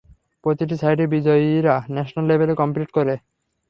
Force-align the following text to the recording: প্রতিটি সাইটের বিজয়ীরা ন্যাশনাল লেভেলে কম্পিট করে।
প্রতিটি 0.43 0.75
সাইটের 0.81 1.07
বিজয়ীরা 1.07 1.75
ন্যাশনাল 1.93 2.25
লেভেলে 2.29 2.53
কম্পিট 2.61 2.89
করে। 2.91 3.13